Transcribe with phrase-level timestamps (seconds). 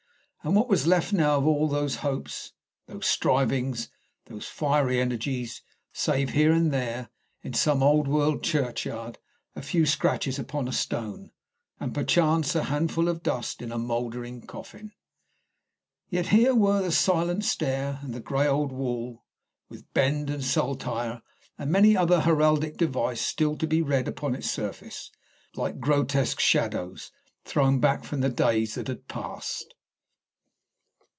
[0.43, 2.53] And what was left now of all those hopes,
[2.87, 3.89] those strivings,
[4.25, 5.61] those fiery energies,
[5.93, 7.09] save here and there
[7.43, 9.19] in some old world churchyard
[9.55, 11.29] a few scratches upon a stone,
[11.79, 14.93] and perchance a handful of dust in a mouldering coffin?
[16.09, 19.21] Yet here were the silent stair and the grey old wall,
[19.69, 21.21] with bend and saltire
[21.59, 25.11] and many another heraldic device still to be read upon its surface,
[25.55, 27.11] like grotesque shadows
[27.45, 29.75] thrown back from the days that had passed.